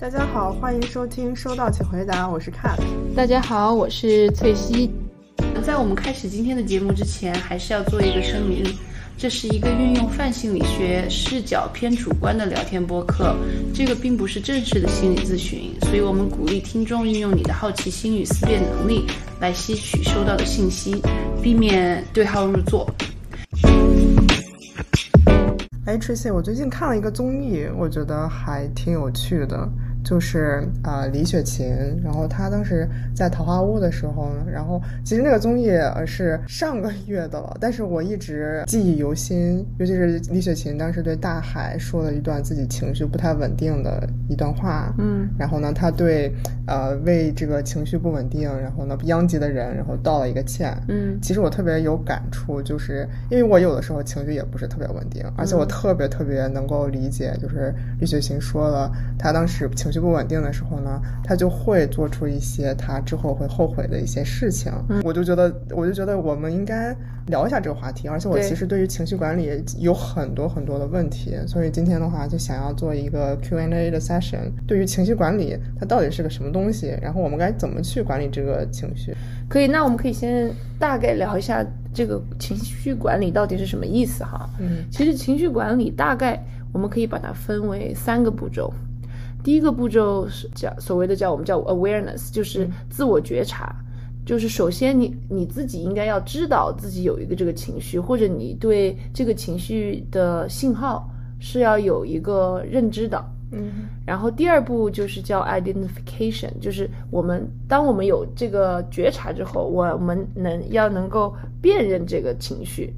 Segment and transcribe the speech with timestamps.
[0.00, 2.78] 大家好，欢迎收听《收到请回答》，我是 Cat。
[3.16, 4.92] 大家好，我是翠西。
[5.66, 8.64] 在我们开始今天的节目之前，还是要做一个声明，
[9.16, 13.34] 这是一个运用泛心理学视角偏主观的聊天播客，
[13.74, 19.04] 这个并不是正式的心理咨询，所以我们鼓励听众运用你的好奇心与思辨能力
[19.40, 21.02] 来吸取收到的信息，
[21.42, 22.88] 避免对号入座。
[25.86, 29.68] 哎，Tracy，我最近看了一个综艺，我觉得还挺有趣的。
[30.04, 31.66] 就是啊，李雪琴，
[32.02, 35.70] 然后她当时在桃花坞的时候呢，然后其实那个综艺
[36.06, 46.32] 是上个月的了，但是我一直记忆犹新，尤其是李雪琴当时对大海说了一段自己情绪不太稳定的一段话，嗯，然后呢，她对
[46.66, 60.00] 呃为这个情绪不稳定，然后呢殃及的人，然后道了一个歉，嗯，其实我特别有感触，就是因为我有的时候情绪也不是特别稳定，而且我特别特别能够理解，就是李雪琴说了，她当时情绪。
[60.00, 64.72] 不稳定的时候呢，他就会做出一些他之后会后悔的一些事情。
[64.88, 66.94] 嗯我就觉得，我就觉得我们应该
[67.26, 68.08] 聊一下这个话题。
[68.08, 74.50] 而且我其实对于情绪管理有很多很多的问题，所以今天的话就想要做一个 Q&A 的 session。
[74.66, 76.96] 对于情绪管理，它到底是个什么东西？
[77.00, 79.14] 然后我们该怎么去管理这个情绪？
[79.48, 84.48] 可以，那我们可以先大概聊一下这个情绪管理到底是什么意思哈。
[84.58, 88.72] 嗯，其实情绪管理大概我们可以把它分为三个步骤。
[89.42, 93.74] 第一个步骤是叫所谓的叫我们叫 awareness，就是自我觉察，
[94.26, 103.24] 就是首先你你自己应该要知道自己有一个这个情绪，或者你对这个情绪的信号是要有一个认知的。
[103.50, 112.92] 嗯，然后第二步就是叫 identification，就是我们当我们有这个觉察之后，我们能要能够辨认这个情绪。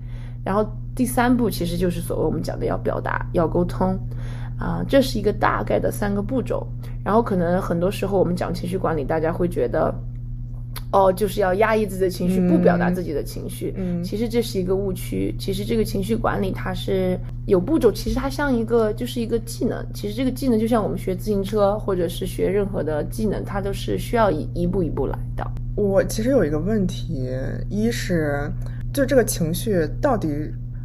[0.44, 3.96] 然后第三步其实就是所谓我们讲的要表达，要沟通。
[4.60, 6.66] 啊，这是一个大概的三个步骤。
[7.02, 9.92] 然后可能很多时候我们讲情绪管理，大家会觉得，
[10.92, 13.72] 哦，就是要压抑自己的情绪，不表达自己的情绪。
[13.78, 15.34] 嗯，其实这是一个误区。
[15.38, 19.82] 其实这个情绪管理它是有步骤，其实它像一个就是一个技能。
[19.94, 25.44] 其实这个技能就像我们学自行车或者是学任何的技能，它都是需要一一步一步来的。
[25.74, 27.30] 我其实有一个问题，
[27.70, 28.52] 一是
[28.92, 30.28] 就这个情绪到底。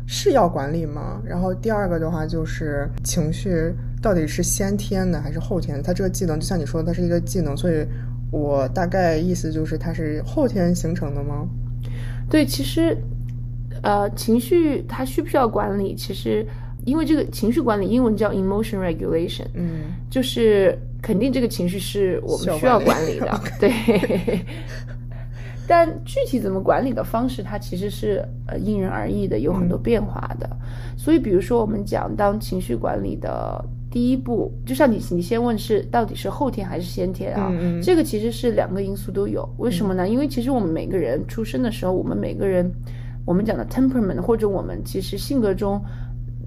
[0.08, 1.22] 是要管理吗？
[1.26, 5.82] 然后第二个的话就是情绪到底是先天的还是后天？
[5.82, 7.86] 它这个技能就像你说的，它是一个技能，所以
[8.32, 11.48] 我大概意思就是它是后天形成的吗？
[12.30, 12.96] 对，其实
[13.82, 15.96] 呃，情绪它需不需要管理？
[15.96, 16.46] 其实
[16.86, 23.72] 因为这个情绪管理英文叫 emotion regulation，嗯，就是肯定这个情绪是我们需要管理的，对。
[25.68, 30.50] 但具体怎么管理的方式，它其实是呃因人而异的，有很多变化的。
[30.96, 37.52] 所以，比如说我们讲当情绪管理的第一步，就像你你先问是到底是后天还是先天啊？
[37.82, 39.48] 这个其实是两个因素都有。
[39.58, 40.08] 为什么呢？
[40.08, 42.72] 因为其实我们每个人出生的时候，我们每个人
[43.26, 45.82] 我们讲的 temperament 或者我们其实性格中，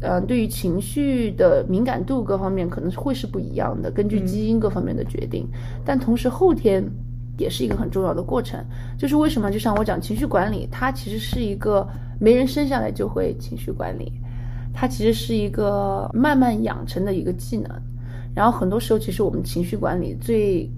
[0.01, 5.49] 呃，对于情绪的敏感度各方面可能会是不一样的，根据基因各方面的决定。
[5.85, 6.85] 但同时后天。
[7.39, 8.63] 也是一个很重要的过程，
[8.99, 9.51] 就是为什么？
[9.51, 11.87] 就像我讲情绪管理，它其实是一个
[12.19, 14.13] 没人生下来就会情绪管理，
[14.75, 17.71] 它其实是一个慢慢养成的一个技能。
[18.35, 20.69] 然后很多时候，其实我们情绪管理最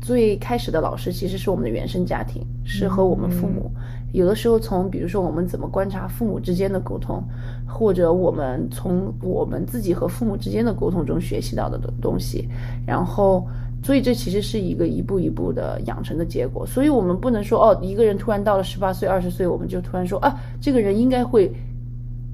[0.00, 3.70] 最开始的老师其实是我们的原生家庭，是和我们父母。
[4.12, 7.22] 有的时候从比如说我们怎么观察父母之间的沟通，
[7.64, 12.48] 或者我们从我们自己和父母之间的沟通中学习到的东西，
[12.84, 13.46] 然后。
[13.82, 21.50] 所以这其实是一个一步一步的养成的结果，所以我们不能说哦，一个人突然到了十八岁、二十岁，我们就突然说啊，这个人应该会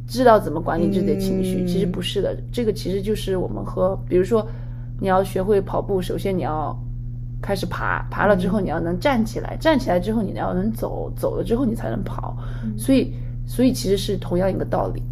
[0.09, 1.65] 知道怎么管理自己的情绪。
[1.67, 4.45] 其实不是的，这个其实就是我们和，比如说
[4.99, 6.77] 你要学会跑步，首先你要
[7.41, 12.37] 开始爬，爬了之后你要能站起来，站起来之后你要能走，走了之后你才能跑。
[12.77, 13.13] 所以，
[13.47, 15.03] 所以其实是同样一个道理。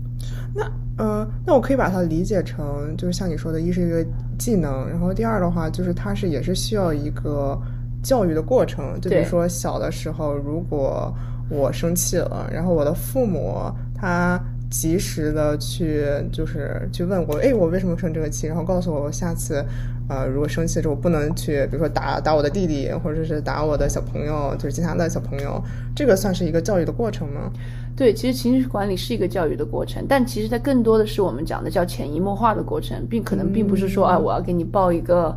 [0.54, 0.68] 那。
[0.98, 4.04] 嗯，那我可以把它理解成，就是像你说的，一是一个
[4.38, 7.58] 技能，然后第二的话，就是它是也是需要一个
[8.02, 9.00] 教育的过程。
[9.00, 11.12] 就比如说小的时候，如果
[11.48, 14.40] 我生气了，然后我的父母他
[14.70, 19.64] 及时的去就是去问我，哎，我为什么生这个气，然后告诉我我下次。
[20.08, 25.62] 呃，如果生气的时候，不能去，比如说打打我的弟弟，或者是打我的小朋友，就是其他的小朋友，
[25.94, 27.50] 这个算是一个教育的过程吗？
[27.96, 35.36] 对，其实情绪管理是一个教育的过程，但其实它更多的是我们讲的叫潜移默化的过程，并可能并不是说啊，我要给你报一个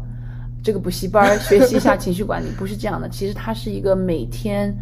[0.63, 3.09] 这个补习班学习一下情绪管理， 不是这样的。
[3.09, 4.75] 其实它是一个每天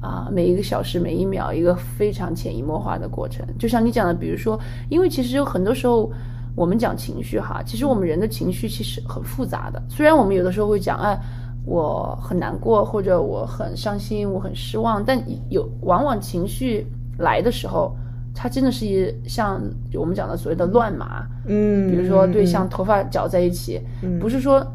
[0.00, 3.46] 啊，每一个小时每一秒一个非常潜移默化的过程。
[3.58, 4.58] 就像你讲的，比如说，
[4.88, 6.10] 因为其实有很多时候。
[6.56, 9.80] 我们讲情绪哈，其实我们人的情绪其实很复杂的。
[9.88, 11.16] 虽然我们有的时候会讲，哎，
[11.64, 16.84] 我很难过，或者我很伤心，我很失望，但有往往情绪
[17.18, 17.96] 来的时候，
[18.34, 19.60] 它真的是一像
[19.94, 23.80] 我们讲的所谓的乱麻，嗯，比如说对，嗯像头发搅在一起，
[24.20, 24.66] 不是说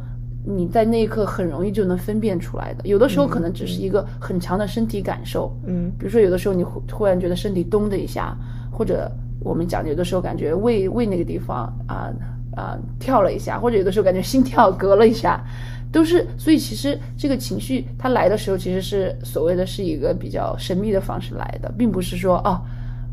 [0.45, 8.37] 你在那一刻很容易就能分辨出来的，有的时候可能只是一个很强的身体感受，嗯比如说有的时候你忽突然觉得身体咚的一下，
[8.71, 12.13] 或者我们讲有的时候感觉胃胃那个地方啊
[12.55, 15.43] 啊、跳了一下，或者有的时候感觉心跳隔了一下，
[15.95, 22.59] 都是所以其实这个情绪它来的时候其实是所谓的是一个比较神秘的方式来的，并不是说哦。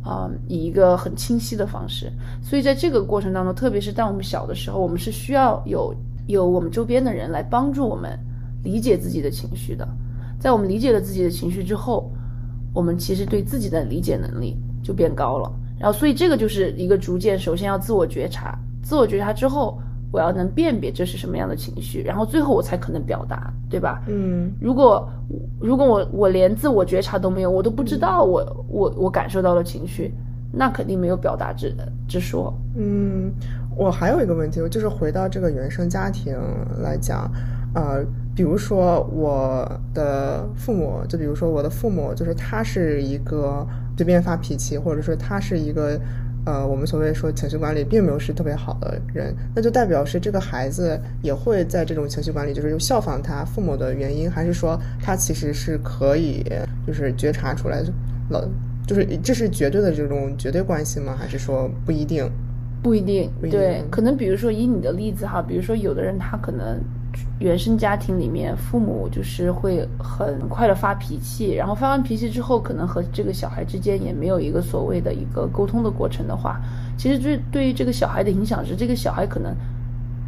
[0.05, 2.11] 啊、以一个很清晰的方式，
[2.43, 5.95] 所以在这个过程当中，特别是当我们小的时候，我们是需要有
[6.27, 8.19] 有我们周边的人来帮助我们
[8.65, 9.89] 理解自己的情绪的。
[10.41, 12.11] 在我们理解了自己的情绪之后，
[12.75, 15.49] 我们其实对自己的理解能力就变高了。
[15.79, 19.81] 然后，所以这个就是一个逐渐，首先要自我觉察，自我觉察之后，
[20.13, 24.03] 我要能辨别这是什么样的情绪，然后最后我才可能表达，对吧？
[24.07, 25.09] 嗯如果
[25.59, 30.13] 如果我我连自我觉察都没有，我都不知道我我我感受到了情绪，
[30.53, 31.75] 那肯定没有表达之
[32.07, 32.53] 之说。
[32.77, 33.33] 嗯，
[33.75, 36.37] 我还有一个问题，就是回到这个原生家庭
[36.83, 37.31] 来讲，
[37.75, 38.05] 呃，
[38.37, 43.67] 比如说我的父母，就比如说我的父母，就是他是一个
[43.97, 45.99] 随便发脾气，或者说他是一个。
[46.45, 56.45] 呃，我们所谓说情绪管理并没有是特别好的人，那就代表是这个孩子也会在这种情绪管理，就是又效仿他父母的原因，还是说他其实是可以
[56.87, 57.81] 就是觉察出来
[58.31, 58.49] 了，
[58.87, 61.15] 就是这是绝对的这种绝对关系吗？
[61.17, 62.29] 还是说不一定？
[62.83, 66.81] 不一定，不一定对，可能比如说以你的例子哈，比如说有的人他可能
[67.39, 76.61] 原生家庭里面父母就是会很快的发脾气，然后发完脾气之后，可能和这个小孩之间也没有一个所谓的一个沟通的过程的话，
[76.97, 79.55] 其实对对于这个小孩的影响是，这个小孩可能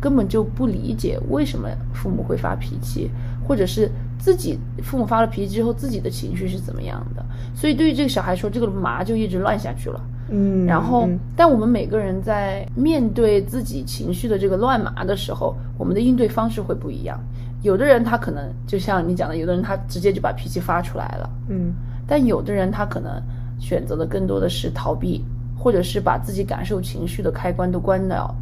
[0.00, 3.10] 根本就不理解为什么父母会发脾气，
[3.46, 10.00] 或者是自己父母发了脾气之后自己的情绪是怎么样的，所以对于这个小孩说，这个麻就一直乱下去了。
[10.30, 17.18] 嗯，然后嗯，但我们每个人在面对自己情绪的这个乱麻的时候，我们的应对方式会不一样。
[17.62, 21.72] 有的人他可能就像你讲的，有的人他直接就把脾气发出来了，嗯
[22.06, 23.12] 但有的人他可能
[23.58, 25.24] 选择的更多的是逃避，
[25.56, 28.34] 或者是把自己感受情绪的开关都关掉，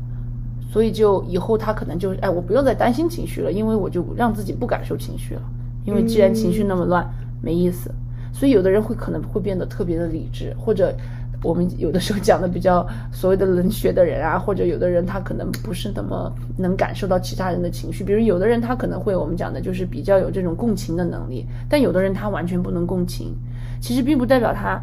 [0.70, 5.42] 所以就以后他可能就哎，我不用再担心情绪了，因为我就让自己不感受情绪了，
[5.84, 7.08] 因为既然情绪那么乱，
[7.40, 7.90] 没意思。
[8.32, 10.92] 所以有的人会可能会变得特别的理智，或者
[11.42, 23.34] 我们有的时候讲的比较所谓的冷血的人啊，或者有的人他可能不是那么能感受到其他人的情绪，比如有的人他可能会我们讲的就是比较有这种共情的能力，但有的人他完全不能共情，
[23.80, 24.80] 其实并不代表他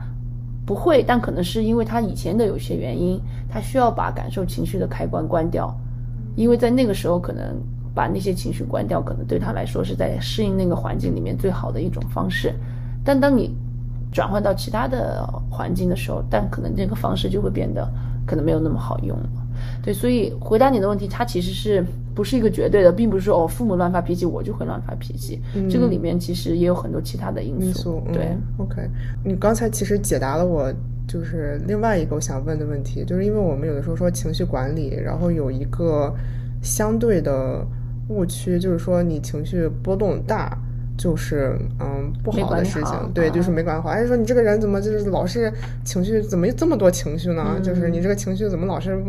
[0.65, 3.19] 不会，但可能是因为他以前的有些原因，
[3.50, 5.73] 他需要把感受情绪的开关关掉，
[6.35, 7.55] 因为在那个时候可能
[7.95, 12.53] 把那些情绪关掉，可能对他来说是在适应那个环境里面最好的一种方式。
[13.03, 13.55] 但当你
[14.11, 17.88] 转换到其他的环境的时候，但可能这个方式就会变得
[18.25, 19.29] 可能没有那么好用了。
[19.83, 21.83] 对，所以回答你的问题，它其实是
[22.15, 25.41] 不是一个绝对的，并不是说哦，父母乱发脾气，我就会乱发脾气。
[25.69, 27.65] 这个里面其实也有很多其他的因素。
[27.65, 28.89] 因素对，嗯、，OK，
[29.23, 30.73] 你刚才其实解答了我
[31.07, 36.13] 就是另外一个我想问的问题，就是因为我们有的时候说情绪管理，然后有一个
[36.62, 37.65] 相对的
[38.07, 40.57] 误区，就是说你情绪波动大。
[41.00, 43.88] 就是嗯不好的事情，对，就是没管好。
[43.88, 45.51] 哎说你这个人怎么就是老是
[45.86, 47.56] 情绪怎么这么多情绪呢？
[47.56, 49.01] 嗯、就是你这个情绪怎么老是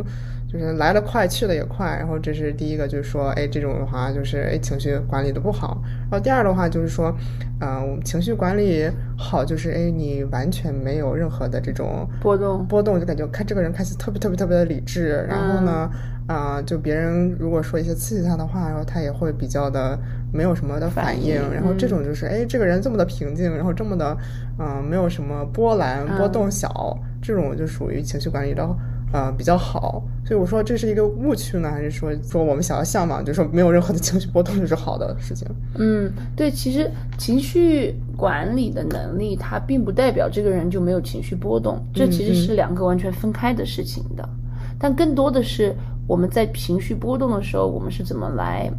[0.48, 1.96] 就是来得快去得也快？
[1.98, 5.82] 然后这是第一个，就是说哎这种的话就是哎情绪管理的不好。
[6.08, 7.12] 然后第二的话就是说，
[7.60, 15.26] 嗯、情绪管理好就是哎你完全没有任何的这种波动波动，就感觉看这个人看起来特别特别特别的理智。
[15.28, 15.90] 然后呢，
[16.26, 19.98] 啊、呃、就别人如果说一些刺激他的话，然后他也会比较的
[20.32, 21.34] 没有什么的反应。
[21.52, 24.16] 然后这种就是哎这个人这么的平静，然后这么的
[24.58, 26.68] 嗯、呃、没有什么波澜波动小，
[27.02, 28.68] 嗯、这种就属于情绪管理的。
[29.12, 35.48] 呃，比较好，所以我说这是一个误区呢，还是说说我们想要向往，就是说没有任何的情绪波动就是好的事情？
[35.80, 44.22] 嗯，对，其实情绪管理的能力，它并不代表这个人就没有情绪波动，这其实是两个完全分开的事情的。
[44.22, 45.74] 嗯、但更多的是
[46.06, 48.70] 我们在情绪波动的时候，我们是怎么来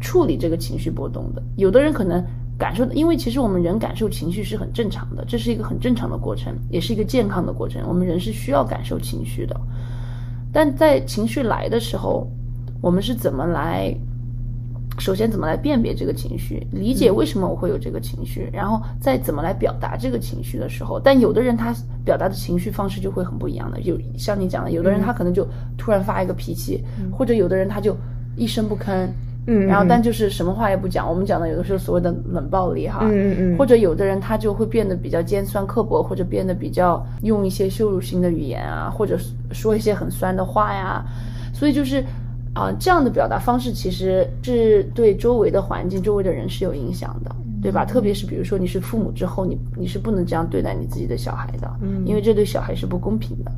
[0.00, 1.42] 处理这个情绪波动的？
[1.56, 2.24] 有的人可能。
[2.58, 7.80] 感受，因为其实我们人感受情绪是很正常的，这是一个很正常的过程，也是一个健康的过程。
[7.86, 9.54] 我们人是需要感受情绪的，
[10.52, 12.26] 但在情绪来的时候，
[12.80, 13.96] 我们是怎么来
[14.98, 21.72] 首先怎么来辨别这个情绪，理解为什么我会有这个情绪，然后再怎么来表达这个情绪的时候，但有的人他
[22.04, 27.96] 表达的情绪方式就会很不一样的，有像你讲的，有的人他可能就突然发一个脾气，或者有的人他就
[28.34, 29.08] 一声不吭。
[29.48, 33.54] 嗯，然后但就是什么话也不讲，我们讲的有的时候所谓的冷暴力哈，嗯嗯。
[33.54, 39.18] 嗯或者有的人他就会变得比较尖酸刻薄，或者变得比较用一些羞辱性的语言啊，或者
[39.50, 41.04] 说一些很酸的话呀，
[41.52, 42.04] 所以就是
[42.54, 47.30] 啊、这样的表达方式其实是对周围的环境、周围的人是有影响的，
[47.62, 47.84] 对吧？
[47.84, 52.02] 特别是比如说你是父母之后，你你是不能这样对待你自己的小孩的，嗯。
[52.04, 53.52] 因为这对小孩是不公平的。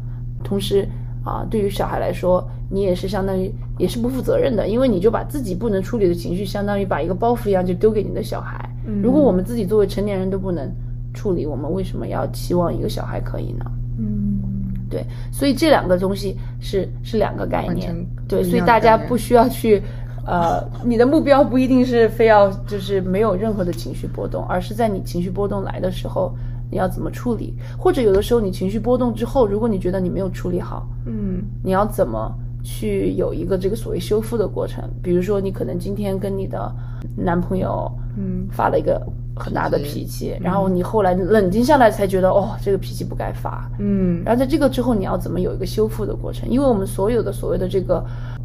[0.45, 0.87] 同时
[1.25, 8.69] 啊，对于小孩来说，你也是相当于也是不负责任的，因为你就把自己不能处理的情绪，相当于把一个包袱一样就丢给你的小孩。
[9.03, 10.71] 如果我们自己作为成年人都不能
[11.13, 13.65] 处理，我们为什么要期望一个小孩可以呢？
[13.99, 14.41] 嗯，
[14.89, 17.95] 对，所以这两个东西是是两个概念，
[18.27, 19.83] 对，所以大家不需要去，
[20.27, 26.35] 呃，你的目标不一定是非要就是没有任何的情绪波动，而是在你情绪波动来的时候，
[26.71, 34.85] 你要怎么处理，或者有的时候你情绪波动之后，如果你觉得你没有处理好，嗯你要怎么去有一个这个所谓修复的过程？
[35.03, 36.73] 比如说，你可能今天跟你的
[37.17, 39.01] 男朋友，嗯发了一个
[39.35, 43.71] 很大的脾脾气，然后你后来冷静下来才觉得，哦，这个脾气不该发。
[43.79, 46.49] 嗯然后在这个之后，你要怎么有一个修复的过程？
[46.51, 48.05] 因为我们所有的所谓的这个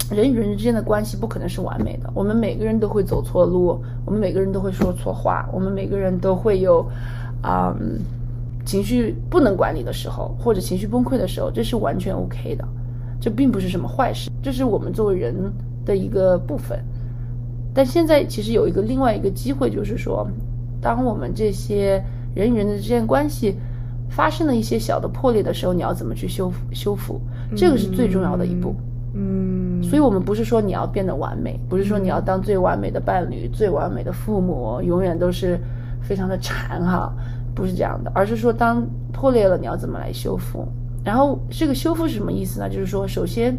[0.10, 6.86] 人与人之间的关系不可能是完美的，我们每个人都会走错路，我们每个人都会说错话，我们每个人都会有，
[7.46, 8.00] 啊、嗯，
[8.66, 12.68] 情绪不能管理的时候，或者情绪崩溃的时候，这是完全 OK 的，
[13.22, 15.36] 这并不是什么坏事，这是我们作为人
[15.86, 16.84] 的一个部分。
[17.72, 20.28] 但现在其实有一个另外一个机会，就是说，
[20.82, 23.56] 当我们这些人与人的之间关系
[24.10, 26.58] 发生了一些小的破裂的时候，你要怎么去修复？
[26.74, 27.22] 修复，
[27.56, 28.74] 这个是最重要的一步。
[29.14, 35.60] 嗯，所以，我们不是说你要变得完美，不是说你要当最完美的伴侣、最完美的父母，永远都是
[36.02, 37.14] 非常的馋哈，
[37.56, 40.68] 不是这样的，而是说当破裂了，你要怎么来修复？
[41.04, 42.68] 然后，这个修复是什么意思呢？
[42.68, 43.56] 就是说，首先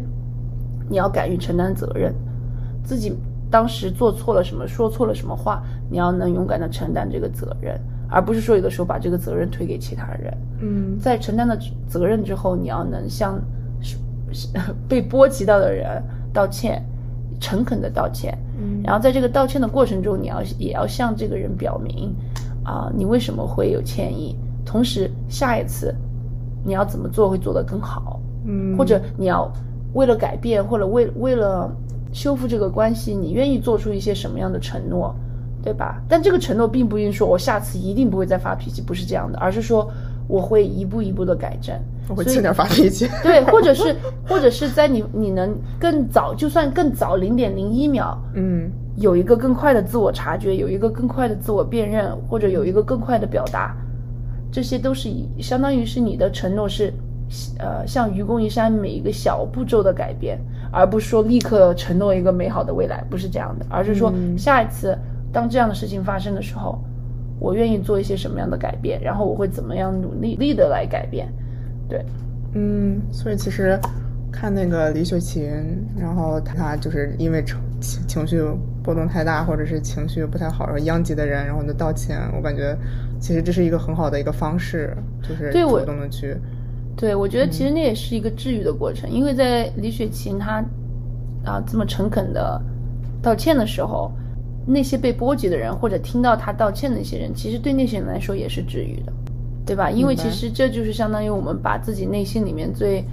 [0.89, 2.13] 你要敢于承担责任，
[2.83, 3.13] 自己
[3.49, 10.37] 当时做错了什么，说错了什么话，你要能勇敢的承担这个责任，而不是说有的时候把这个责任推给其他人。
[10.59, 13.41] 嗯在承担了责任之后，你要能向
[14.87, 16.83] 被波及到的人道歉，
[17.39, 18.37] 诚恳的道歉。
[18.59, 22.13] 嗯然后在这个道歉的过程中，你要也要向这个人表明，
[22.67, 25.95] 啊、你为什么会有歉意，同时下一次
[26.65, 29.49] 你要怎么做会做得更好，嗯，或者你要
[29.93, 31.71] 为了改变，或者为为了
[32.11, 35.15] 修复这个关系，你愿意做出一些什么样的承诺，
[35.63, 36.01] 对吧？
[36.09, 39.89] 但这个承诺并不一定说我下次一定不会再发脾气，不是这样的，而是说
[40.27, 41.73] 我会一步一步的改正。
[42.09, 43.05] 我会轻点发脾气。
[43.23, 43.95] 对，或者是
[44.27, 53.75] 或者是在你你能更早，就算更早零点零一秒，嗯有一个更快的自我察觉，有一个更快的自我辨认，或者有一个更快的表达，
[54.51, 56.91] 这些都是以相当于是你的承诺是，
[57.59, 60.39] 呃，像愚公移山每一个小步骤的改变，
[60.71, 64.35] 而不是说立刻承诺一个美好的未来，不是这样的，而是说嗯。
[64.35, 64.97] 下一次
[65.31, 66.79] 当这样的事情发生的时候，
[67.39, 71.31] 我愿意做一些什么样的改变，然后我会怎么样努力力的来改变，
[71.87, 72.03] 对，
[72.53, 73.79] 嗯，所以其实
[74.31, 75.47] 看那个李雪琴，
[75.95, 78.41] 然后她就是因为情情情绪
[78.87, 82.17] 波动太大，或者是情绪不太好，然后殃及的人，然后你就道歉。
[82.33, 82.73] 我感觉
[83.19, 86.37] 其实这是一个很好的一个方式，就是主动的去，
[86.95, 90.63] 对，我觉得其实那也是一个治愈的过程，因为在李雪琴她
[91.43, 92.61] 啊这么诚恳的
[93.21, 94.09] 道歉的时候，
[94.65, 99.11] 那些被波及的人或者听到她道歉的那些人，其实对那些人来说也是治愈的，
[99.65, 99.91] 对吧？
[99.91, 103.03] 因为其实这就是相当于我们把自己内心里面最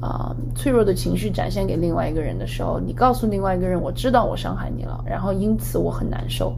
[0.00, 6.54] 啊、脆弱的情绪展现给另外一个人的时候，你告诉另外一个人，我知道我伤害你了，然后因此我很难受。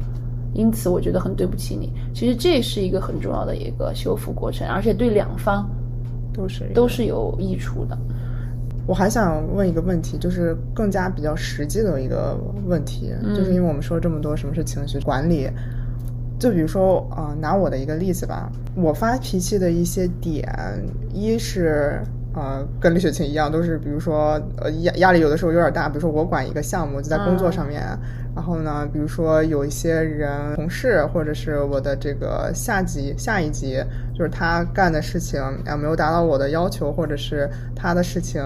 [0.54, 1.92] 因此，我觉得很对不起你。
[2.14, 5.68] 其实这是一个很重要的一个修复过程，而且对两方
[6.32, 7.96] 都是都是有益处的。
[8.86, 12.34] 我还想问一个问题，就是更加比较实际的一个
[12.66, 15.46] 问题，嗯就是因为我们说了这么多什么是情绪管理，
[16.40, 20.48] 就比如说啊、呃拿我的一个例子吧，我发脾气的一些点，
[21.12, 22.02] 一是
[22.34, 27.82] 呃跟李雪琴一样，都是比如说呃压压力有的时候有点大，比如说我管一个项目就在工作上面，
[28.34, 33.82] 然后呢，比如说有一些人同事或者是我的这个下级下一级，
[34.16, 38.42] 就是他干的事情啊没有达到我的要求，或者是他的事情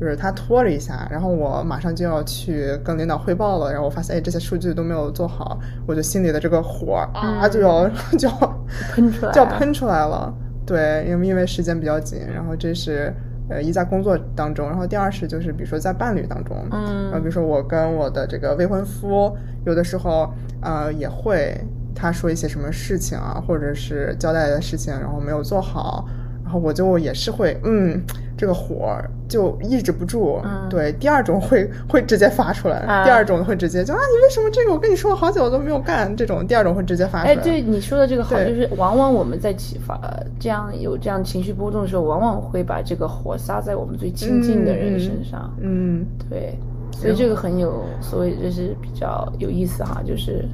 [0.00, 10.32] 就是他拖了一下，然后我马上就要去跟领导汇报了，然后我发现哎这些数据都没有做好，我就心里的这个火啊就要、 就要喷出来就要喷出来了。
[10.64, 13.12] 对，因为因为时间比较紧，然后这是
[13.50, 17.04] 呃，一在工作当中，然后第二是就是比如说在伴侣当中，嗯。
[17.10, 21.54] 然后比如说我跟我的这个未婚夫，有的时候呃也会
[21.94, 26.08] 他说一些什么事情啊，或者是交代的事情，然后没有做好，
[26.52, 27.98] 然后我就也是会嗯
[28.36, 28.94] 这个火
[29.26, 39.98] 就抑制不住，嗯对，第二种会会直接发出来，啊第二种会直接就啊你为什么这个我跟你说了好久我都没有干，这种第二种会直接发出来，哎，对你说的这个好，就是往往我们在启发
[40.38, 45.50] 这样有这样情绪波动的时候，往往会把这个火撒在我们最亲近的人身上。
[45.58, 46.04] 嗯。
[46.28, 46.58] 对，
[46.92, 50.46] 所以这个很有，所以就是比较有意思哈，就是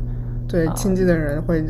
[0.47, 1.64] 对，亲近的人会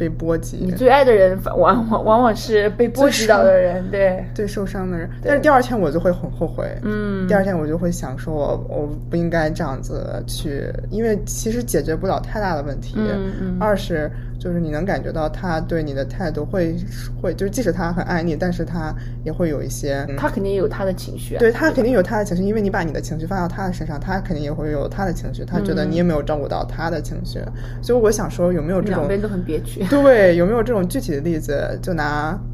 [0.00, 5.06] 被波及你，最爱的人，往往往往是被波及到的人，对，最受伤的人。
[5.22, 12.94] 但是第二天我就会很后悔，嗯第二天我就会想说我，我不应该这样子去，因为其实解决不了太大的问题。
[12.96, 14.10] 嗯嗯二是
[14.40, 16.74] 就是你能感觉到他对你的态度会
[17.20, 18.92] 会，就是即使他很爱你，但是他
[19.22, 27.38] 也会有一些，嗯他肯定也有他的情绪啊，对他肯定有他的情绪，因为你把你的情绪放到他的身上，他肯定也会有他的情绪，他觉得你也没有照顾到他的情绪，
[27.82, 29.84] 所以我想说有没有这种两边都很憋屈。
[29.90, 31.78] 对，有没有这种具体的例子？
[31.82, 32.04] 就拿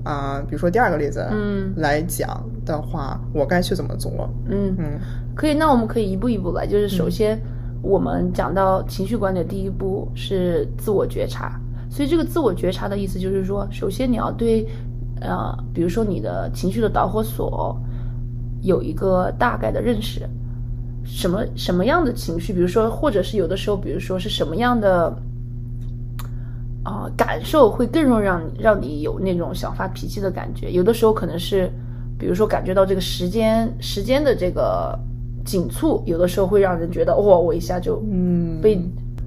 [0.03, 4.29] 啊、呃比如说第二个例子，嗯来讲的话，我该去怎么做？
[4.49, 4.99] 嗯，嗯
[5.37, 6.67] 可以，那我们可以一步一步来。
[6.67, 7.39] 就是首先，
[7.81, 11.61] 我们讲到情绪管理的第一步是自我觉察。
[11.97, 14.69] 所以这个自我觉察的意思就是说，首先你要对，
[15.23, 17.75] 呃，比如说你的情绪的导火索
[18.61, 20.29] 有一个大概的认识，
[21.03, 25.17] 什么什么样的情绪，比如说，或者是有的时候，比如说是什么样的。
[26.89, 30.71] 啊、感受会更容易让让你有那种想发脾气的感觉。
[30.71, 31.69] 有的时候可能是，
[32.17, 34.97] 比如说感觉到这个时间时间的这个
[35.45, 38.81] 紧促，有的时候会让人觉得，哇、我一下就嗯，被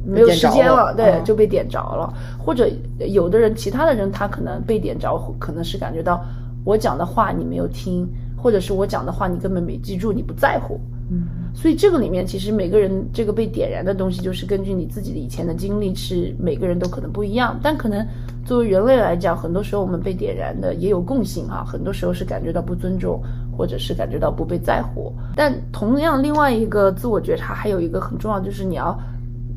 [0.05, 2.13] 没有时间了对，嗯就被点着了。
[2.37, 2.69] 或者
[3.07, 6.23] 有的人，其他的人他可能被点着，可能是感觉到
[6.65, 10.79] 我讲的话你没有听，或者是我讲的话你根本没记住，你不在乎。
[11.11, 11.23] 嗯
[11.55, 17.59] 所以这个里面，其实每个人这个被点燃的东西，就是根据你自己的以前的经历，是每个人都可能不一样。
[17.63, 18.05] 但可能
[18.45, 23.19] 作为人类来讲，很多时候我们被点燃的也有共性哈，很多时候是感觉到不尊重，
[23.57, 25.11] 或者是感觉到不被在乎。
[25.35, 28.95] 但同样，另外一个自我觉察还有一个很重要，就是你要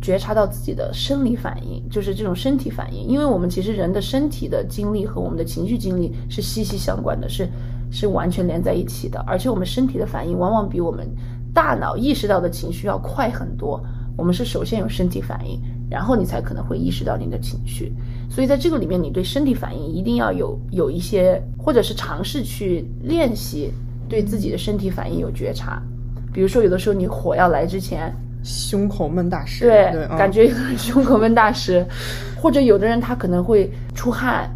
[0.02, 7.48] 觉察到自己的生理反应，就是这种身体反应，因为我们其实人的身体的经历和我们的情绪经历是息息相关的，是
[7.90, 11.08] 是完全连在一起的，而且我们身体的反应往往比我们
[11.54, 13.80] 大脑意识到的情绪要快很多。
[14.14, 17.94] 我们是首先有身体反应，然后你才可能会意识到你的情绪。
[18.28, 23.72] 所以在这个里面，你对身体反应一定要有有一些，或者是尝试去练习
[24.08, 25.82] 对自己的身体反应有觉察。
[26.30, 30.18] 比如说，有的时候你火要来之前，胸口闷大石，对，对，嗯。
[30.18, 31.84] 感觉有的人胸口闷大石，
[32.40, 34.50] 或者有的人他可能会出汗，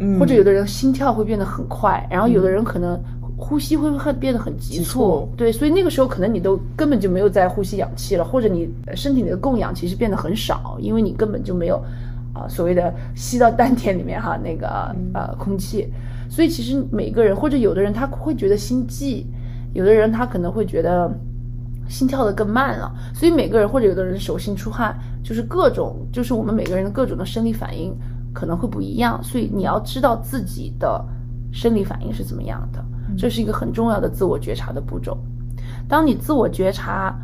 [0.00, 0.18] 嗯。
[0.18, 2.98] 或者有的人心跳会变得很快，然后有的人可能
[3.36, 5.00] 呼吸会很变得很急急促。
[5.00, 11.82] 促，对，所以那个时候可能你都根本就没有在呼吸氧气了，或者你呃身体里的供氧其实变得很少，因为你根本就没有
[12.34, 15.92] 啊、所谓的吸到丹田里面哈那个呃空气，
[16.30, 19.26] 所以其实每个人或者有的人他会觉得心悸，
[19.74, 21.10] 有的人他可能会觉得。
[21.88, 27.94] 心跳的更慢了，所以每个人或者有的人手心出汗，就是各种，就是我们每个人的各种的生理反应
[28.32, 31.04] 可能会不一样，所以你要知道自己的
[31.52, 32.82] 生理反应是怎么样的，
[33.16, 35.18] 这是一个很重要的自我觉察的步骤。
[35.88, 37.14] 当你自我觉察，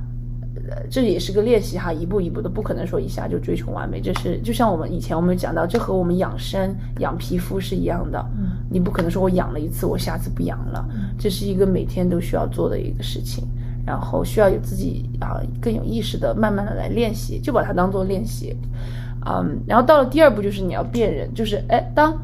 [0.70, 4.00] 呃，这也是个练习哈，一步一步的，不可能说一下就追求完美。
[4.00, 8.22] 这是就像我们以前我们讲到，这和我们养生、养皮肤是一样的。
[8.68, 10.86] 你不可能说我养了一次，我下次不养了，
[11.18, 13.48] 这是一个每天都需要做的一个事情。
[13.88, 18.54] 然后需要有自己啊更有意识的，慢慢的来练习，就把它当做练习。
[19.24, 22.14] 嗯，然后到了第二步就是你要辨认，就是哎，当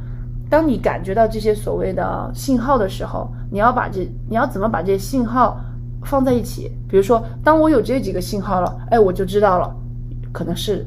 [0.51, 5.59] 当你感觉到这些所谓的信号的时候，你要把这你要怎么把这些信号
[6.05, 6.71] 放在一起？
[6.87, 9.75] 比如说，当我有这几个信号了，哎，我就知道了，
[10.33, 10.87] 可能是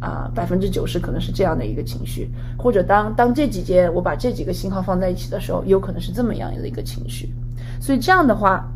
[0.00, 7.32] 啊百分之九十可能是这样的一个情绪，或者当当这几件我把这几个信号放在一起的时候，有可能是这么样的一个情绪。
[7.80, 8.68] 所以这样的话。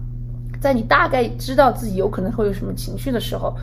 [0.60, 3.56] 在你大概知道自己有可能会有什么情绪的时候，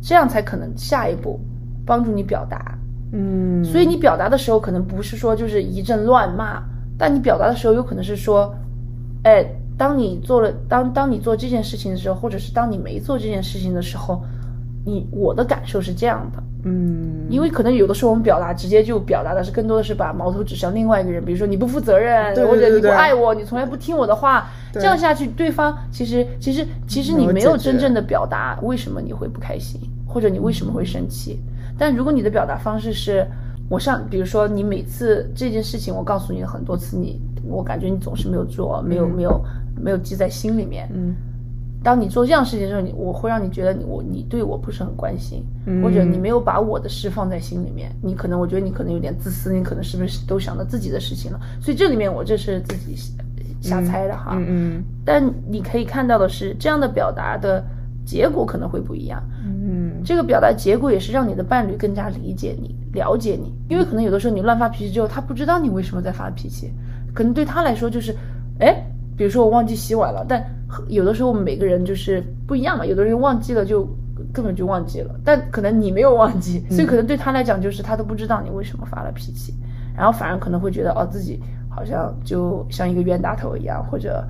[0.00, 1.40] 这样才可能下一步
[1.84, 2.78] 帮助你表达。
[3.12, 6.62] 嗯，所以你表达的时候，可能不是说就是一阵乱骂，
[6.96, 8.54] 但你表达的时候，有可能是说，
[9.24, 9.44] 哎，
[9.76, 14.22] 当你做了当当你做这件事情的时候，或者是当你没做这件事情的时候，
[14.86, 16.42] 你我的感受是这样的。
[16.68, 31.38] 嗯，因为可能有的时候我们表达直接就表达的是更多的是把矛头指向另外一个人，比如说你不负责任，对对或者你不爱我，你从来不听我的话，这样下去，对方其实其实其实你没有真正的表达为什么你会不开心，或者你为什么会生气。
[31.78, 33.24] 但如果你的表达方式是，
[33.68, 39.44] 我上，比如说你每次这件事情我告诉你了很多次，你我感觉你总是没有做，没有嗯没有
[39.80, 40.88] 没有记在心里面。
[40.92, 41.14] 嗯
[41.86, 51.38] 当你做这样事情的时候，你我会让你觉得你我你对我不是很关心，嗯或者你没有把我的事放在心里面，你可能我觉得你可能有点自私，你可能是不是都想到自己的事情了？
[51.60, 52.96] 所以这里面我这是自己
[53.60, 54.32] 瞎猜的哈。
[54.36, 57.64] 嗯嗯但你可以看到的是，这样的表达的
[58.04, 59.22] 结果可能会不一样。
[59.44, 66.72] 嗯这个表达结果也是让你的伴侣更加理解你、了解你，因为可能有的时候你乱发脾气之后，他不知道你为什么在发脾气，
[67.14, 68.12] 可能对他来说就是，
[68.58, 68.84] 哎，
[69.16, 70.44] 比如说我忘记洗碗了，但
[70.88, 73.88] 有的时候我们每个人就是不一样嘛，有的人忘记了就
[74.32, 79.54] 根本就忘记了，但可能你没有忘记，所以可能对他来讲就是他都不知道你为什么发了脾气，
[79.96, 84.26] 然后反而可能会觉得哦自己好像就像一个冤大头一样，或者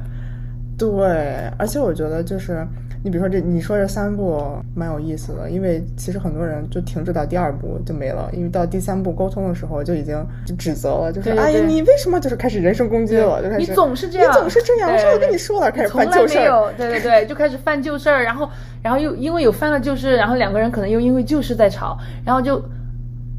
[0.79, 2.66] 对，而且我觉得就是
[3.07, 4.42] 你比如说这你说这三步
[4.75, 16.75] 蛮有意思的，因为其实很多人就停止到第二步就没了，因为到第三步沟通的时候就已经就指责了，就是哎呀你为什么就是开始人身攻击了，就开始你总是这样，你总是这样，我对上次跟你说了，开始犯旧事儿。
[16.77, 18.51] 对对对，就开始犯旧事儿，然后
[18.83, 22.61] 然后又因为有犯了旧事，然后两个人可能又因为旧事在吵，然后就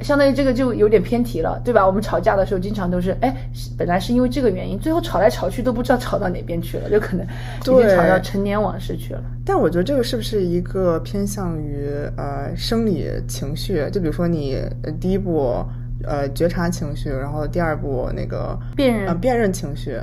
[0.02, 1.86] 相当于这个就有点偏题了，对吧？
[1.86, 3.36] 我们吵架的时候经常都是，哎，
[3.78, 9.22] 本来是因为这个原因，最后吵来吵去都不知道吵到哪边去了，就可能已经对吵到陈年往事去了。
[9.44, 13.90] 但我觉得这个是不是一个偏向于呃生理情绪？
[13.92, 15.66] 就比如说你呃第一步
[16.04, 20.00] 呃觉察情绪，然后第二步那个辨认呃辨认情绪，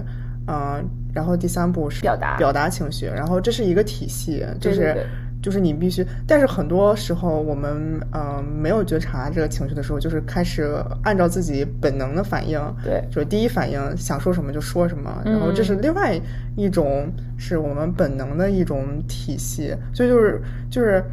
[0.48, 5.07] 嗯、然后第三步是表达表达情绪，然后这是一个体系，就是对对对
[5.44, 16.18] 就是你必须，但是很多时候我们呃没有觉察这个情绪的时候，就是开始按照自己本能的反应，对就是第一反应想说什么就说什么，然后这是另外
[16.57, 21.04] 一种是我们本能的一种体系，所以就是就是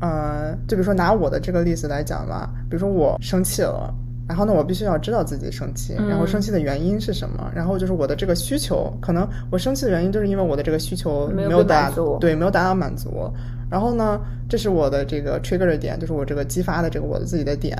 [0.00, 3.94] 呃，就比如说拿我的这个例子来讲吧，比如说我生气了。
[4.28, 13.32] 然后呢，我必须要知道自己生气，然后生气的原因是什么，然后就是我的这个需求，可能我生气的原因就是因为我的这个需求没有达满足对，没有达到满足。
[13.70, 17.76] 然后呢，这是我的这个 trigger 的点，就是我这个激发的这个我的自己的点。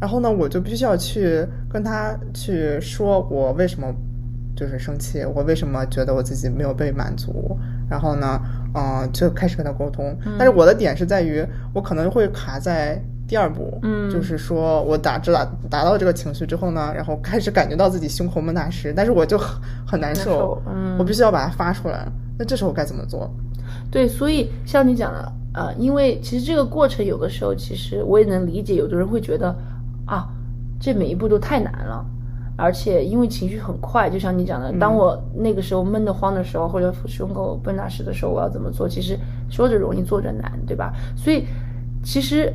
[0.00, 3.94] 然后呢，我就必须要去跟他去说，我为什么
[4.56, 7.56] 就是生气，我为什么觉得我自己没有被满足。
[7.88, 8.40] 然后呢，
[8.74, 10.16] 嗯、就开始跟他沟通。
[10.38, 13.02] 但是我的点是在于，我可能会卡在。
[13.24, 22.06] 第二步，嗯就是说我打知达达到这个情绪之后呢，然后开始感觉到自己胸口闷大石，但是我就很很难受，难受嗯我必须要把它发出来。
[22.38, 23.32] 那这时候该怎么做？
[23.92, 29.54] 对，所以像你讲的，呃，因为其实这个过程有的时候，其实我也能理解，有的人会觉得
[30.06, 30.28] 啊，
[30.80, 32.04] 这每一步都太难了，
[32.56, 38.88] 而且因为情绪很快，就像你讲的，当我那个时候闷得慌的时候，或者胸口闷大石的时候，我要怎么做？
[38.88, 39.18] 其实
[39.50, 40.92] 说着容易，做着难，对吧？
[41.14, 41.44] 所以
[42.02, 42.52] 其实。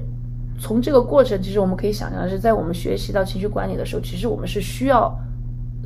[0.59, 5.15] 从这个过程，其实我们可以想象的是，在我们学习到情绪管理的时候，其实我们是需要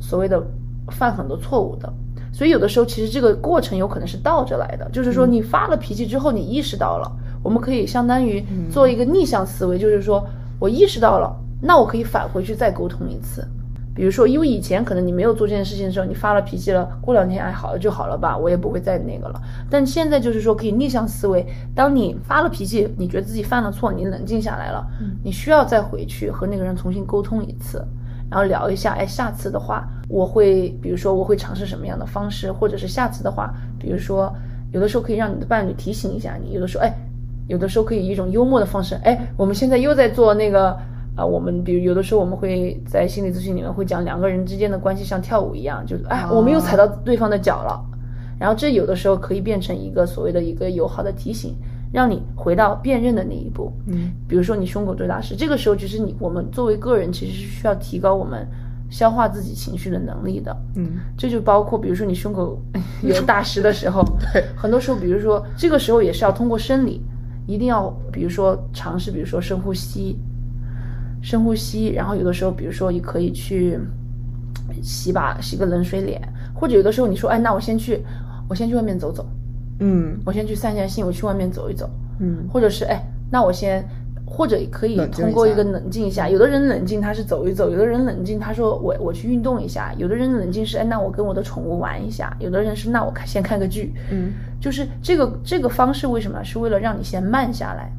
[0.00, 0.42] 所谓的
[0.88, 1.92] 犯很多错误的。
[2.32, 7.10] 所以有的时候，其实这个过程有可能是倒着来的，就是说你发了脾气之后，你意识到了，
[7.42, 10.26] 我们可以相当于做一个逆向思维，就是说
[10.58, 13.46] 我意识到了，那我可以返回去再沟通一次。
[13.94, 19.38] 比如说，因为以前可能你没有做这件事情的时候，你发了脾气了，过两天哎好了就好了吧，我也不会再那个了。
[19.68, 24.82] 但现在就是说可以逆向思维，当你发了脾气，你觉得自己犯了错，你冷静下来了，
[25.22, 27.84] 你需要再回去和那个人重新沟通一次，
[28.32, 34.32] 然后聊一下，哎，下次的话我会，比如说我会尝试什么样的方式，或者是下次的话，比如说
[34.72, 36.94] 有的时候可以让你的伴侣提醒一下你，有的时候哎，
[37.48, 40.74] 有的时候可以以一种幽默的方式，哎，我们现在又在做那个。
[41.14, 47.78] 啊，我们比如有的时候我们会在心理咨询里面会讲两个人之间的关系像跳舞一样，就是哎，我们又踩到对方的脚了，
[48.40, 51.54] 然后这有的时候可以变成一个所谓的一个友好的提醒，
[51.92, 53.72] 让你回到辨认的那一步。
[53.86, 58.46] 嗯，比如说你胸口最大石，这个时候其实你我们作为个人其实是需要提高我们
[58.90, 60.56] 消化自己情绪的能力的。
[60.76, 62.58] 嗯，这就包括比如说你胸口
[63.02, 64.02] 有大石的时候，
[64.32, 67.00] 对，很多时候比如说这个时候也是要通过生理，
[67.46, 70.18] 一定要比如说尝试，比如说深呼吸。
[71.24, 73.78] 深呼吸，然后有的时候，比如说你可以去
[74.82, 76.20] 洗把洗个冷水脸，
[76.52, 78.02] 或者有的时候你说，哎，那我先去，
[78.48, 79.24] 我先去外面走走，
[79.80, 81.88] 嗯我先去散下心，我去外面走一走，
[82.20, 83.84] 嗯或者是哎，那我先，
[84.24, 86.28] 或者可以通过一个冷静一下。
[86.28, 97.90] 有的人冷静他是走一走，有的人冷静他说我我去运动一下，有的人冷静是哎，那我跟我的宠物玩一下，有的人是那我看先看个剧，嗯就是这个这个方式为什么是为了让你先慢下来。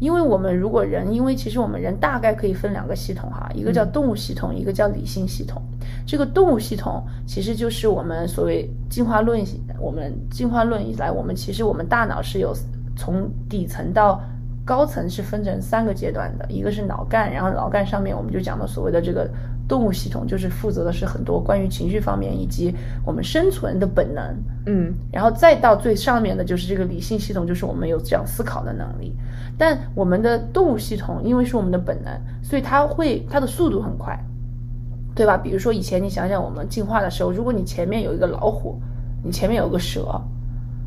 [0.00, 5.62] 因为我们如果人，因为其实我们人大概可以分两个系统哈，一个叫动物系统，一个叫理性系统。
[6.06, 9.42] 这个动物系统其实就是我们所谓进化论，
[9.80, 12.54] 我们进化论以来，我们其实我们大脑是有
[12.96, 14.20] 从底层到
[14.64, 19.28] 高层是分成三个阶段的，一个是脑干，然后脑干上面我们就讲的所谓的这个
[19.66, 24.34] 动物系统就是负责的是很多关于情绪方面以及我们生存的本能，
[24.66, 29.14] 嗯然后再到最上面的就是这个理性系统，就是我们有这样思考的能力。
[29.56, 32.12] 但我们的动物系统因为是我们的本能，
[32.42, 34.18] 所以它会它的速度很快，
[35.14, 35.36] 对吧？
[35.36, 38.80] 比如说以前你想想我们进化的时候，如果你前面有一个老虎，
[39.22, 40.20] 你前面有个蛇，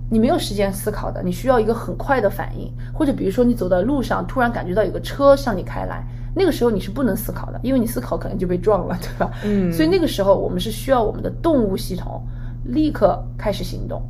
[0.10, 6.04] 你没有时间思考的，你需要一个很快的反应，或者比如说你走在路上，突然感觉到有个车向你开来，
[6.36, 9.32] 那个时候你是不能思考的，因为你思考可能就被撞了， 对吧？
[9.46, 12.22] 嗯所以那个时候我们是需要我们的动物系统
[12.66, 14.02] 立刻开始行动。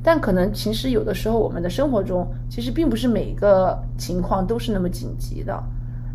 [0.00, 5.60] 但可能其实有的时候我们的生活中，其实并不是每一个情况都是那么紧急的。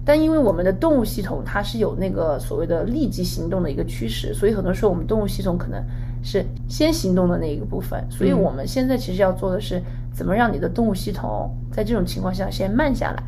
[0.05, 5.81] 但因为我们的动物系统它是有那个所谓的立即行动的一个趋势，所以很多时候我们动物系统可能
[6.21, 8.05] 是先行动的那一个部分。
[8.09, 9.81] 所以我们现在其实要做的是，
[10.13, 13.23] 怎么让你的动物系统在这种情况下先慢下来，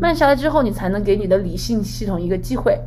[0.00, 2.78] 慢下来之后，你才能给你的理性系统一个机会，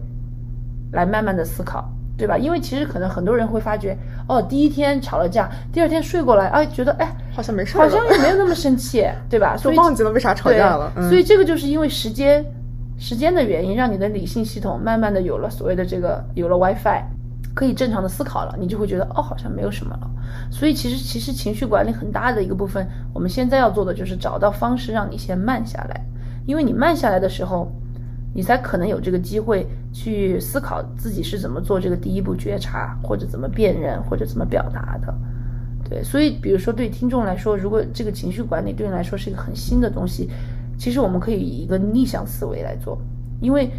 [0.91, 2.37] 来慢慢的思考，对吧？
[2.37, 9.55] 因为其实可能很多人会发觉，哦，第一天吵了架，第二天睡过来，哎，觉得哎，好像没事儿，好像也没有那么生气，对吧？
[9.57, 10.91] 所以忘记了为啥吵架了。
[10.95, 12.45] 嗯所以这个就是因为时间
[12.97, 17.03] 时间的原因，让你的理性系统慢慢的有了所谓的这个有了 WiFi，
[17.53, 20.09] 可以正常的思考了，你就会觉得哦，好像没有什么了。
[20.49, 26.05] 所以其实其实情绪管理很大的一个部分，我们现在要做的就是找到方式让你先慢下来，
[26.45, 27.71] 因为你慢下来的时候，
[28.33, 35.13] 你才可能有这个机会去思考自己是怎么做这个第一步觉察，或者怎么辨认，或者怎么表达的。
[35.89, 40.29] 对，所以比如说对听众来说，如果这个情绪管理对你来说是一个很新的东西，
[40.81, 42.99] 其实我们可以以一个逆向思维来做，
[43.39, 43.69] 因为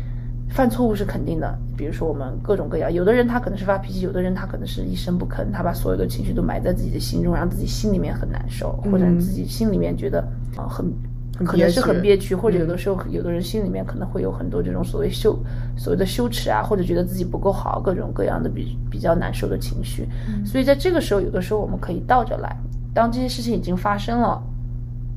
[0.49, 1.53] 犯错误是肯定的。
[1.77, 10.21] 比如说我们各种各样，有的人他可能是发脾气，有的人他可能是一声不吭，他把所有的情绪都埋在自己的心中，让自己心里面很难受，或者嗯自己心里面觉得
[10.57, 10.87] 啊、很。
[11.35, 15.37] 很可能是很憋屈，或者有嗯的时候，有的人心里面可能会有很多这种所谓羞、
[15.77, 20.07] 所谓的羞耻啊，或者觉得自己不够好，各种各样的比比较难受的情绪。
[20.47, 22.55] 所以在这个时候，有的时候我们可以倒着来，
[22.95, 24.41] 当这些事情已经发生了，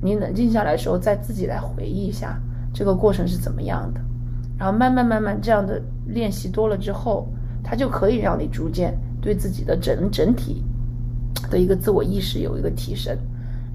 [0.02, 2.40] 你冷静下来的时候，再自己来回忆一下
[2.74, 4.00] 这个过程是怎么样的，
[4.58, 7.28] 然后慢慢慢慢这样的练习多了之后，
[7.64, 10.64] 它就可以让你逐渐对自己的整整体
[11.50, 13.18] 的一个自我意识有一个提升。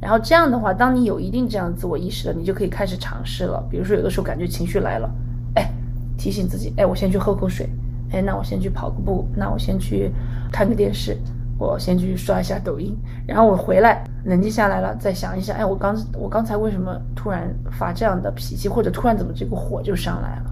[0.01, 3.63] 然后这样的话，当你有一定这样自我意识了，你就可以开始尝试了。
[3.71, 5.11] 比如说，有的时候感觉情绪来了，
[5.57, 5.71] 哎，
[6.17, 7.69] 提醒自己，哎，我先去喝口水，
[8.11, 10.11] 哎，那我先去跑个步，那我先去
[10.51, 11.19] 看个电视，
[11.61, 12.97] 我先去刷一下抖音，
[13.27, 20.51] 然后我回来冷静下来了，再想一想，哎，我刚我刚才为什么突然发这样的脾气，或者突然怎么这个火就上来了？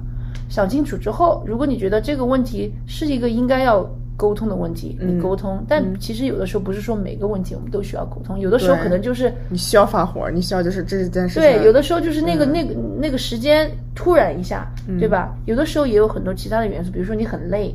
[0.50, 5.64] 想清楚之后，如果你觉得这个问题是一个应该要沟通的问题，你嗯沟通。
[5.66, 11.42] 但嗯其实有的时候不是说每个问题我们都需要沟通，有的时候可能就是你需要发火，你需要就是这件事情。
[11.42, 15.34] 对，有的时候就是那个、嗯那个那个时间突然一下，嗯对吧？
[15.46, 17.74] 有的时候也有很多其他的元素，比如说你很累，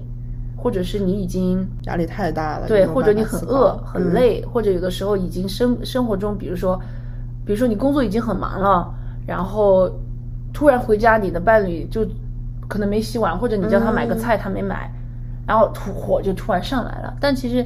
[0.63, 6.79] 或者是你已经压力太大了，对，或者你很饿、很累，或者有的时候已经生生活中，比如说，
[7.45, 8.89] 比如说你工作已经很忙了，
[9.27, 9.91] 然后
[10.53, 12.07] 突然回家，你的伴侣就
[12.69, 14.89] 可能没洗碗，或者你叫他买个嗯菜，他没买，
[15.45, 17.13] 然后突火就突然上来了。
[17.19, 17.65] 但其实，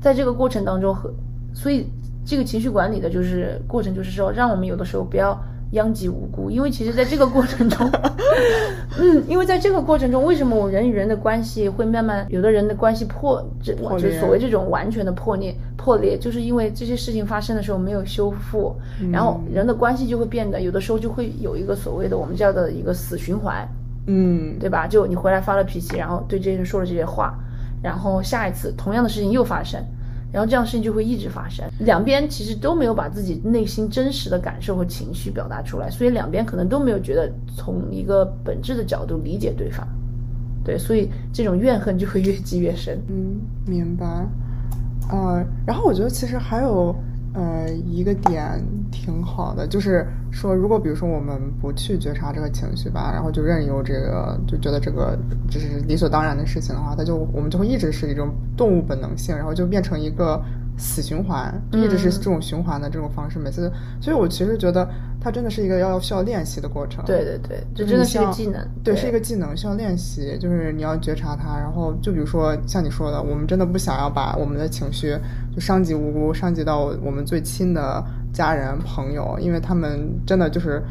[0.00, 1.08] 在这个过程当中和，
[1.54, 1.86] 所以
[2.24, 5.40] 这个情绪管理的就是过程，就是说让我们有的时候不要
[5.72, 7.88] 殃及无辜，因为其实在这个过程中，
[8.98, 14.12] 嗯，因为在这个过程中，为什么我人与人的关系会慢慢，有的人的关系破，这破裂。
[14.12, 18.74] 就所谓这种完全的破裂破裂，就是因为这些事情发生的时候没有修复，
[19.12, 23.66] 然后人的关系就会变得，有的时候就会有一个所谓的我们叫的一个死循环，
[24.06, 24.88] 嗯，对吧？
[24.88, 27.38] 就你回来发了脾气，然后对这些人说了这些话，
[27.80, 29.80] 然后下一次同样的事情又发生，
[30.32, 31.64] 然后这样事情就会一直发生。
[31.80, 39.86] 两边其实都没有把自己内心真实的感受和情绪表达出来，所以两边可能都没有觉得从一个本质的角度理解对方。
[40.62, 43.00] 对，所以这种怨恨就会越积越深。
[43.08, 44.06] 嗯，明白。
[45.10, 46.94] 呃，然后我觉得其实还有
[47.32, 55.16] 呃一个点挺好的，就是说，如果比如说我们不去觉察这个情绪吧，然后就任由这个，就觉得这个
[55.48, 60.42] 就是理所当然的事情的话，它就我们就会一直是一种动物本能性，然后就变成一个
[60.76, 63.38] 死循环，一直是这种循环的这种方式。
[63.38, 64.88] 每次，所以我其实觉得
[65.20, 67.04] 它真的是一个要需要练习的过程。
[67.04, 68.66] 对对对，这就真的是个技能。
[68.82, 70.38] 对，是一个技能，需要练习。
[70.38, 75.16] 就是你要觉察它，然后就比如说像你说的，我们真的不想要把我们的情绪
[75.54, 78.02] 就伤及无辜，伤及到我们最亲的
[78.32, 80.82] 家人朋友，因为他们真的就是。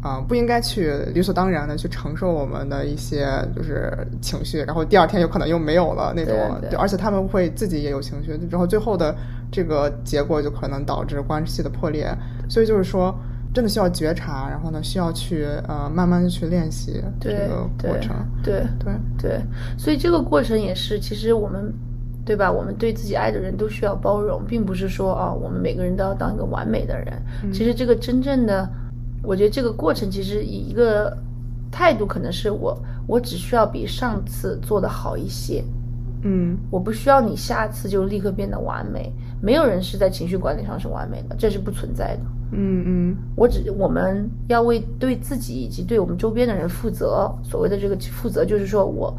[0.00, 9.12] 啊、不应该去理所当然的去承受我们的一些就是情绪，然后第二天有可能又没有了那种，对对而且他们会自己也有情绪，然后最后的
[9.50, 12.16] 这个结果就可能导致关系的破裂。
[12.48, 13.12] 所以就是说，
[13.58, 18.14] 真真的需要觉察，然后呢，需要去呃慢慢的去练习这对个过程。
[18.40, 19.40] 对对，对，
[19.76, 21.74] 所以这个过程也是，其实我们，
[22.24, 22.52] 对吧？
[22.52, 27.20] 我们对自己爱的人都需要包容，并不是说啊，我们每个人都要当一个完美的人。
[27.52, 28.70] 其实这个真正的，
[29.24, 31.12] 我觉得这个过程其实以一个
[31.68, 35.64] 态度，可能是我我只需要比上次做的好一些，
[36.22, 39.12] 嗯我不需要你下次就立刻变得完美。
[39.42, 42.20] 没有人是在情绪管理上是完美的，这是不存在的。
[42.50, 47.30] 嗯嗯我只我们要为对自己以及对我们周边的人负责。
[47.42, 49.16] 所谓的这个负责，就是说我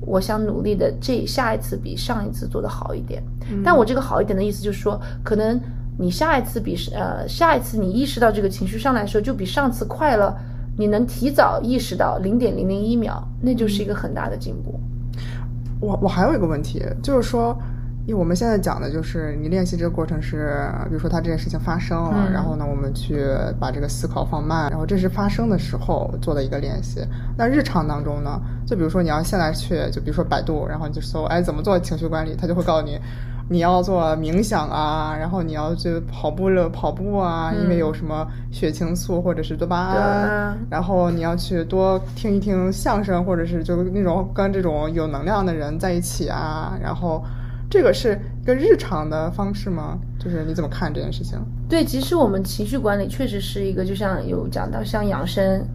[0.00, 3.22] 我想努力的这下一次比上一次做的好一点。
[3.64, 5.60] 但我这个好一点的意思就是说，可能
[5.98, 10.36] 你下一次比呃下一次你意识到这个情绪上来的时候，就比上次快了。
[10.76, 14.74] 你能提早意识到零点零零一秒，那就是一个很大的进步。
[15.78, 17.56] 我我还有一个问题，就是说，
[18.06, 23.24] 因为我们现在讲的就是你练习这个过程是，比如说他这件事情发生了，嗯然后呢，我们去
[23.58, 27.00] 把这个思考放慢，然后这是发生的时候做的一个练习。
[27.36, 32.98] 那日常当中呢，就比如说你要现在去，就比如说百度，然后你就搜，哎，怎么做情绪管理，他就会告诉你。
[33.46, 46.74] 你要做冥想啊，然后你要去跑步了跑步啊，因为有什么血清素或者是多巴胺，然后你要去多听一听相声，或者是就那种跟这种有能量的人在一起啊。
[46.82, 47.22] 然后，
[47.74, 49.98] 这个是一个日常的方式吗？
[50.16, 51.36] 就是你怎么看这件事情？
[51.68, 55.66] 对，其实我们情绪管理确实是一个，就像有讲到像养生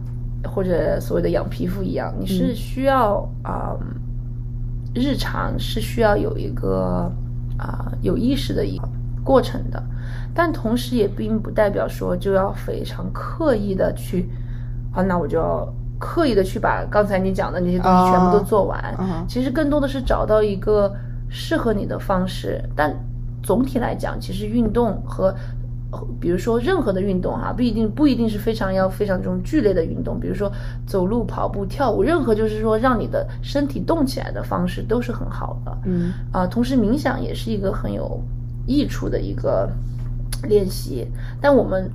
[0.50, 3.76] 或者所谓的养皮肤一样，你是需要啊、
[4.94, 7.12] 日常是需要有一个
[7.58, 8.88] 啊、有意识的一个
[9.22, 9.82] 过程的，
[10.34, 14.26] 但同时也并不代表说就要非常刻意的去
[14.94, 18.80] 啊，那我就要刻意的去把刚才你讲的那些东西全部都做完。
[18.94, 20.90] 啊其实更多的是找到一个
[21.30, 22.94] 适合你的方式，但
[23.42, 25.34] 总体来讲，其实运动和
[26.20, 30.50] 比如说任何的运动哈、不一定不一定是非常要非常这种剧烈的运动，比如说
[30.86, 35.78] 走路、跑步、跳舞，任何就是说让你的身体动起来的方式都是很好的。
[35.86, 38.22] 嗯啊，同时冥想也是一个很有
[38.66, 39.68] 益处的一个
[40.44, 41.06] 练习，
[41.40, 41.90] 但我们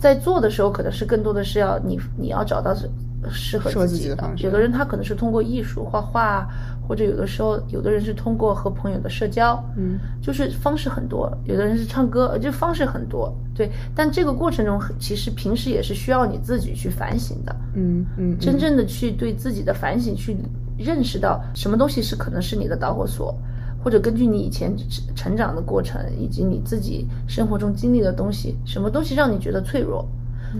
[0.00, 2.88] 在做的时候，可能是更多的是要你你要找到适
[3.30, 6.48] 适合自己的方式有的人他可能是通过艺术、画画，
[6.88, 11.30] 或者有的时候有的人是通过和朋友的社交，嗯就是方式很多。
[11.44, 13.30] 有的人是唱歌，就方式很多。
[13.54, 17.54] 对，但这个过程中，其实平时也是需要你自己去反省的。
[17.74, 20.34] 嗯嗯，真正的去对自己的反省，去
[20.78, 23.34] 认识到什么东西是可能是你的导火索，
[23.82, 30.06] 或者根据你以前成成长的过程以及你自己生活中经历的东西，什么东西让你觉得脆弱，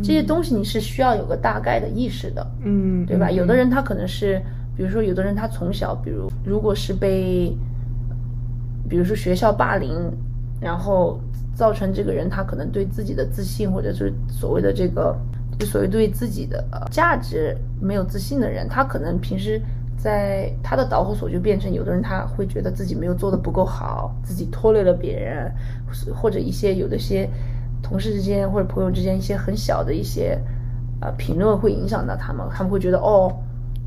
[0.02, 3.28] 这些东西你是需要有个大概的意识的，嗯对吧？
[3.28, 4.42] 嗯有的人他可能是，
[4.78, 7.52] 比如说有的人他从小，比如如果是被，
[8.88, 9.90] 比如说学校霸凌，
[10.60, 11.18] 然后
[11.52, 15.18] 造成这个人他可能对自己的自信或者是所谓的这个，
[15.58, 19.60] 就所谓对自己的呃价值没有自信的人，他可能平时
[19.96, 25.52] 在他的导火索就变成有的人他会觉得自己没有做的不够好，自己拖累了别人，
[26.14, 27.28] 或者一些有的些
[27.82, 30.40] 同事之间或者朋友之间一些很小的一些
[31.00, 33.36] 呃评论会影响到他们，他们会觉得哦。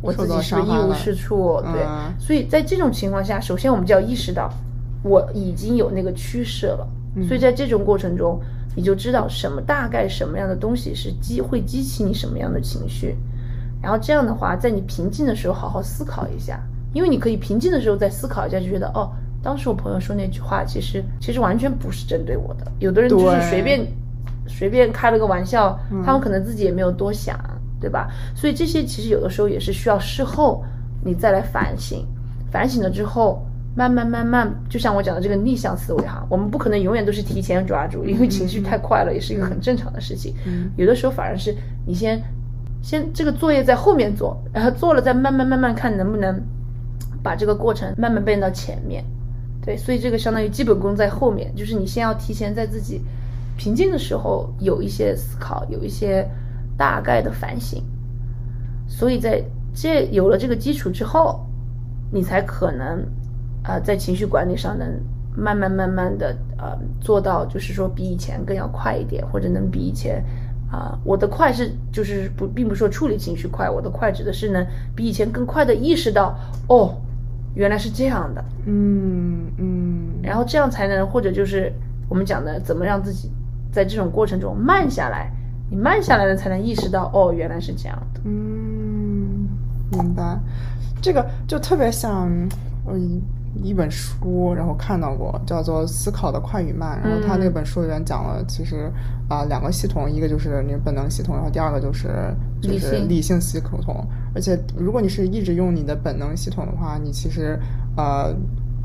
[0.01, 1.61] 我自己是不是一无是处？
[1.73, 2.13] 对，嗯。
[2.19, 4.49] 所以在这种情况下，首先我们就要意识到，
[5.03, 6.87] 我已经有那个趋势了。
[7.27, 8.39] 所以在这种过程中，
[8.73, 13.17] 你就知道什么大概什么样的东西是激会激起你什么样的情绪，
[13.81, 16.57] 然后这样的话，在你平静的时候好好思考一下，
[16.93, 19.11] 因为你可以平静的时候再思考一下，就觉得哦，
[19.43, 23.85] 当时我朋友说那句话，其实其实完全不是针对我的，有的人就是随便
[24.47, 27.37] 随便开了个玩笑，他们可能自己也没有多想，
[27.81, 28.07] 对吧？
[28.35, 30.63] 所以这些其实有的时候也是需要事后
[31.03, 32.05] 你再来反省，
[32.51, 33.43] 反省了之后，
[33.75, 40.35] 慢慢慢慢，就像我讲的这个逆向思维哈，我们不可能永远都是提前抓住，因为情绪太快了，也是一个很正常的事情。
[40.77, 42.21] 有的时候反而是你先
[42.83, 46.39] 先这个作业在后面做，然后做了再慢慢慢慢看能不能
[47.23, 49.03] 把这个过程慢慢变到前面。
[49.63, 53.01] 对，所以这个相当于基本功在后面，就是你先要提前在自己
[53.57, 56.27] 平静的时候有一些思考，有一些
[56.81, 57.83] 大概的反省。
[58.87, 61.45] 所以在这有了这个基础之后，
[62.11, 63.03] 你才可能
[63.61, 64.87] 啊、呃在情绪管理上能
[65.37, 70.23] 慢慢慢慢的呃做到，就是说比以前更要快一点，或者能比以前
[70.71, 74.65] 啊、我的快是就是不并不是说处理情绪快，我的快指的是能
[74.95, 76.33] 比以前更快的意识到
[76.67, 76.95] 哦，
[77.55, 81.71] 原来是这样的，嗯嗯，然后这样才能或者就是
[82.09, 83.29] 我们讲的怎么让自己
[83.69, 85.29] 在这种过程中慢下来，
[85.71, 88.19] 你慢下来了才能意识到哦，原来是这样的。
[88.25, 89.47] 嗯，
[89.91, 90.37] 明白。
[91.01, 92.29] 这个就特别像，
[92.85, 93.21] 嗯
[93.63, 96.99] 一本书，然后看到过，叫做《思考的快与慢》。
[97.07, 98.91] 然后他那本书里面讲了，其实
[99.29, 104.05] 啊、两个系统，一个就是你本能系统，然后第二个就是就是理性理性系统。
[104.35, 107.57] 而且如果你是一直用你的本能系统的话，你其实
[107.95, 108.35] 呃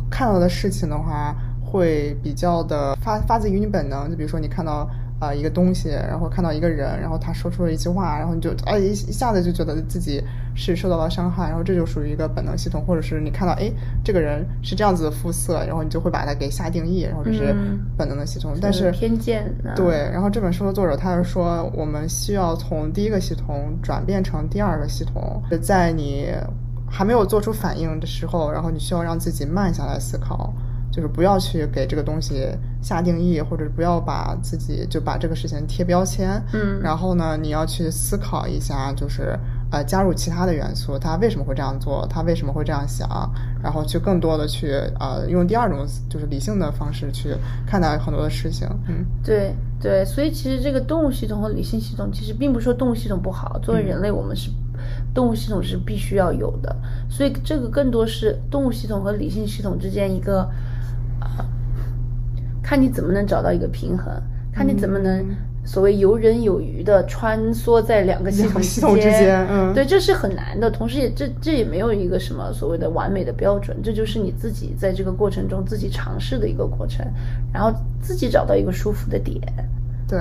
[0.08, 4.08] 看到的事情的话，会比较的发发自于你本能。
[4.08, 4.88] 就比如说你看到。
[5.18, 10.22] 啊、一个东西，然后看到一个人，然后他说出了一句话，然后你就哎一一下子就觉得自己
[10.54, 13.72] 是受到了伤害，然后这就属于一个本能系统，或者是你看到哎
[14.04, 18.52] 这个人是这样子的肤色，然后你就会把它给下定义，然后这是嗯本能的系统。
[18.60, 26.26] 但是偏见啊对，然后这本书的作者他是说，我们需要从第一个系统转变成第二个系统，在你
[26.88, 30.52] 还没有做出反应的时候，然后你需要让自己慢下来思考，
[30.92, 32.46] 就是不要去给这个东西
[32.86, 36.40] 下定义，或者不要把自己就把这个事情贴标签。
[36.52, 39.36] 嗯然后呢，你要去思考一下，就是
[39.72, 43.08] 呃加入其他的元素，他为什么会这样做，他为什么会这样想，
[43.60, 44.70] 然后去更多的去
[45.00, 47.34] 呃用第二种就是理性的方式去
[47.66, 48.68] 看待很多的事情。
[48.86, 49.04] 嗯。
[49.24, 54.48] 对对，所以其实这个动物系统和理性系统，其实并不是说动物系统不好，作为人类，我们是、
[55.12, 56.74] 动物系统是必须要有的，
[57.10, 60.48] 所以这个更多是动物系统和理性系统之间一个，
[61.20, 61.44] 呃，
[62.66, 64.12] 看你怎么能找到一个平衡，
[64.52, 65.24] 看你怎么能
[65.64, 68.42] 所谓游刃有余的穿梭在两个系
[68.80, 69.46] 统之间。
[69.48, 69.72] 嗯。
[69.72, 77.06] 对，这是很难的，同时也这这也没有一个什么所谓的完美的标准，这就是你自己在这个过程中自己尝试的一个过程，
[77.54, 79.40] 然后自己找到一个舒服的点，
[80.08, 80.18] 对，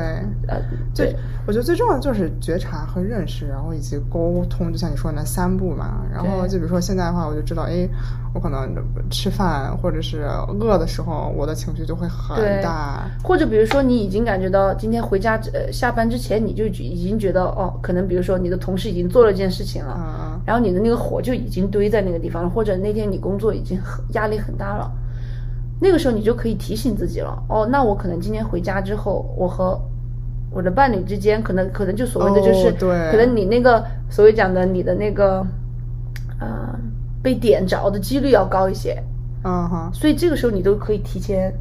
[0.48, 0.62] 呃，
[0.94, 1.16] 最对，
[1.46, 6.02] 我觉得最重要的就是觉察和认识，然后以及沟通，就像你说的那三步嘛。
[6.12, 7.88] 然后就比如说现在的话，我就知道，哎，
[8.34, 8.76] 我可能
[9.12, 10.24] 吃饭或者是
[10.60, 13.04] 饿的时候，我的情绪就会很大。
[13.24, 24.92] 或者比如说你已经感觉到今天回家呃下班之前你就已经觉得哦，可能比如说你的同事已经做了这件事情了，嗯，然后你的那个火就已经堆在那个地方了，或者那天你工作已经很压力很大了，
[25.80, 29.80] 那个时候你就可以提醒自己了，哦，那我可能今天回家之后，我和
[30.50, 35.46] 我的伴侣之间，可能可能就所谓的就是，哦对可能你那个所谓讲的你的那个，
[36.40, 36.74] 呃，
[37.22, 39.04] 被点着的几率要高一些，
[39.44, 41.54] 嗯哼，所以这个时候你都可以提前，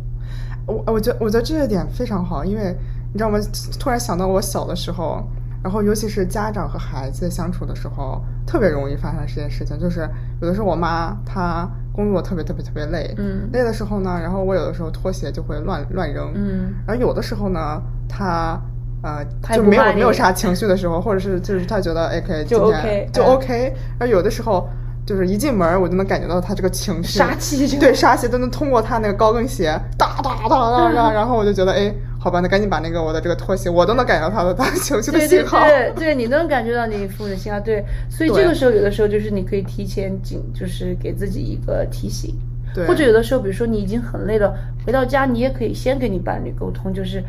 [0.66, 2.76] 我我觉得我觉得这一点非常好，因为
[3.12, 3.38] 你知道吗？
[3.80, 5.24] 突然想到我小的时候，
[5.62, 9.76] 然后尤其是家长和孩子相处的时候，特别容易发生这件事情。
[9.78, 10.08] 就是
[10.40, 13.48] 有的时候我妈她工作特别特别特别累，嗯。
[13.52, 16.74] 累的时候呢，然后我有的时候拖鞋就会乱乱扔，嗯。
[16.86, 18.60] 然后有的时候呢，他
[19.02, 19.24] 呃
[19.54, 23.26] 就没有没有啥情绪的时候，或者是就是他觉得哎可以就 OK，就嗯。
[23.26, 24.68] OK，然后有的时候。
[25.06, 27.78] 就是一进门，我就能感觉到他这个情绪杀气。
[27.78, 31.94] 对杀气都能通过他那个高跟鞋哒哒哒哒 哒，然后我就觉得哎，
[32.24, 35.60] 好吧，那赶紧把那个我的这个拖鞋，我都能感觉到他的她情绪的对对信号。
[35.66, 37.60] 对对，你都能感觉到你父母的信号。
[37.60, 42.34] 对，所以这个时候有的时候就是你可以提前警，就是给自己一个提醒，
[42.74, 44.56] 对或者有的时候，比如说你已经很累了，
[44.86, 47.22] 回到家你也可以先跟你伴侣沟通，就是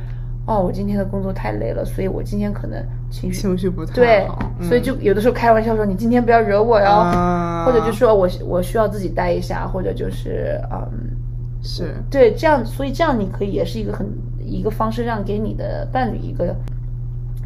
[0.47, 2.81] 哦，我今天的工作太累了，所以我今天可能
[3.11, 11.11] 情绪情绪不太对好，所以就有的时候开玩笑说你今天不要惹我哟，啊或者就说我我需要自己待一下，或者就是嗯。
[11.67, 14.05] 是对，这样，所以这样你可以也是一个很
[14.45, 16.55] 一个方式，让给你的伴侣一个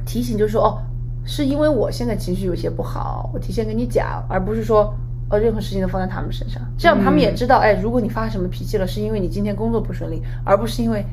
[0.06, 0.78] 提醒，就是说，哦，
[1.26, 4.94] 是因为我现在情绪有些不好，我提前跟你讲，而不是说，
[5.30, 11.06] 呃，任何事情都放在他们身上，这样他们也知道，哎，如果你发什么脾气了，是因为你今天工作不顺利，而不是因为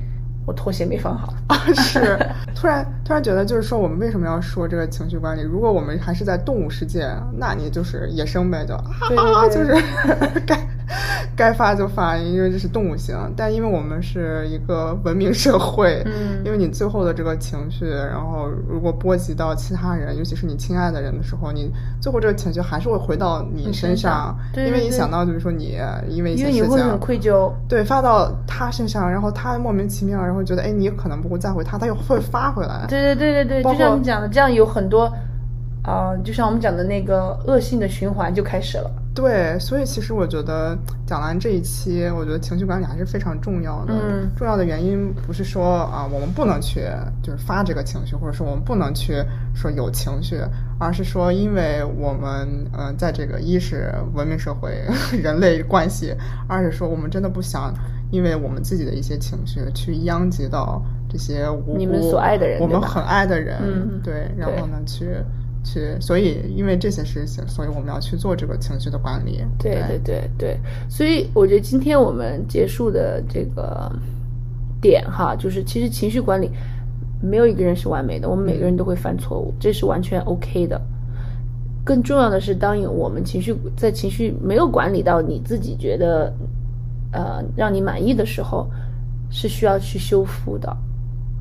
[0.47, 1.35] 我拖鞋没放好。
[1.49, 2.19] 啊，是，
[2.55, 5.43] 突然突然觉得，就是说，我们为什么要说这个情绪管理？
[5.43, 7.07] 如果我们还是在动物世界，
[7.37, 9.75] 那你就是野生呗，就啊，对对对就
[10.35, 10.57] 是该
[11.37, 13.15] 该发就发，因为这是动物性。
[13.37, 21.71] 但因为我们是一个文明社会，嗯因为你最后的这个情绪，然后如果波及到其他人，尤其是你亲爱的人的时候，你
[22.01, 25.79] 最后这个情绪还是会回到你你身身上对因为你想到，比如说你
[26.09, 32.87] 因为一些事情，为你会很愧疚，对，发到他身上，然后他莫名其妙，然后觉得哎，你可能不会在乎他，他又会发回来。
[32.89, 35.13] 对对对对对，就像你讲的，这样有很多，
[35.83, 38.91] 啊、就像我们讲的那个恶性的循环就开始了。
[39.17, 43.95] 对，所以其实我觉得讲完这一期，我觉得情绪管理还是非常重要的。
[43.95, 46.83] 嗯重要的原因不是说啊，我们不能去
[47.23, 50.39] 就是发这个情绪，或者说我们不能去说有情绪，
[50.79, 54.85] 而是说因为我们嗯、呃在这个一是文明社会
[55.23, 56.15] 人类关系，
[56.47, 57.73] 二是说我们真的不想
[58.11, 65.17] 因为我们自己的一些情绪去殃及到这些无辜你们所爱的人我们很爱的人，嗯对，然后呢去。
[65.67, 69.45] 去，所以因为这些事情，所以我们要去做这个情绪的管理。
[69.59, 73.91] 对对对对，所以我觉得今天我们结束的这个
[74.81, 76.51] 点哈，就是其实情绪管理
[77.21, 80.81] 没有一个人是完美的，我们每个人都会犯错误，这是完全 OK 的。
[81.85, 86.33] 更重要的是，当我们情绪在情绪没有管理到你自己觉得
[87.13, 88.69] 呃让你满意的时候，
[89.31, 90.77] 是需要去修复的，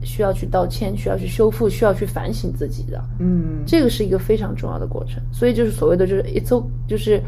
[0.06, 3.04] 需要去道歉，需要去修复，需要去反省自己的。
[3.20, 5.22] 嗯，这个是一个非常重要的过程。
[5.34, 7.22] 所以就是所谓的就是 it's o 就是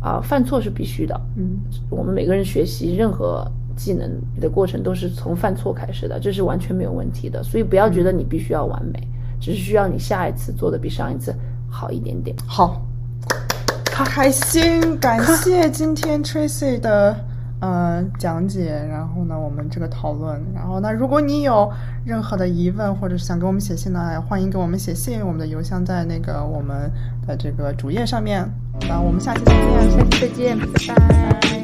[0.00, 1.18] 啊、犯错是必须的。
[1.36, 1.56] 嗯，
[1.88, 7.42] 我们每个人学习任何技能的过程都是从犯错开始的，这是完全没有问题的。
[7.42, 9.00] 所以不要觉得你必须要完美，
[9.40, 11.34] 只是需要你下一次做的比上一次
[11.70, 12.36] 好一点点。
[12.46, 12.84] 好，
[13.86, 17.16] 开心，感谢今天 Tracy 的
[17.64, 21.72] 呃讲解，然后呢，我们这个讨论，然后那，如果你有
[22.04, 26.90] 任何的疑问或者是想给我们写信呢，欢迎给我们写信，我们的邮箱在那个我们
[27.26, 28.48] 的这个主页上面。
[28.88, 29.90] 那我们下期再见。
[29.90, 30.94] 下期再见，拜
[31.40, 31.63] 拜。